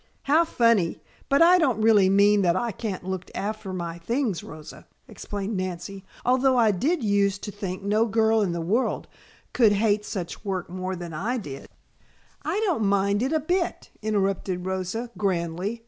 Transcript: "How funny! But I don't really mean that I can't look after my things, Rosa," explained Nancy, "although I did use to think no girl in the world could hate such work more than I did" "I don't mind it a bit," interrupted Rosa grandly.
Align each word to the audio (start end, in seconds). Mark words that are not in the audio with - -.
"How 0.23 0.45
funny! 0.45 0.99
But 1.29 1.43
I 1.43 1.59
don't 1.59 1.79
really 1.79 2.09
mean 2.09 2.41
that 2.41 2.55
I 2.55 2.71
can't 2.71 3.03
look 3.03 3.29
after 3.35 3.71
my 3.71 3.99
things, 3.99 4.43
Rosa," 4.43 4.87
explained 5.07 5.55
Nancy, 5.55 6.03
"although 6.25 6.57
I 6.57 6.71
did 6.71 7.03
use 7.03 7.37
to 7.37 7.51
think 7.51 7.83
no 7.83 8.07
girl 8.07 8.41
in 8.41 8.51
the 8.51 8.61
world 8.61 9.07
could 9.53 9.73
hate 9.73 10.03
such 10.03 10.43
work 10.43 10.71
more 10.71 10.95
than 10.95 11.13
I 11.13 11.37
did" 11.37 11.67
"I 12.41 12.59
don't 12.65 12.83
mind 12.85 13.21
it 13.21 13.31
a 13.31 13.39
bit," 13.39 13.91
interrupted 14.01 14.65
Rosa 14.65 15.11
grandly. 15.19 15.79